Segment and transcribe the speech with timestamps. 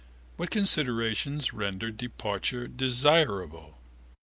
[0.35, 3.77] What considerations rendered departure desirable?